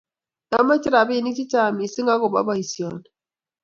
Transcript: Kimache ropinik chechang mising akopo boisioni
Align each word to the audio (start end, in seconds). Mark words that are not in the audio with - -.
Kimache 0.49 0.89
ropinik 0.95 1.35
chechang 1.37 1.73
mising 1.77 2.09
akopo 2.13 2.39
boisioni 2.47 3.07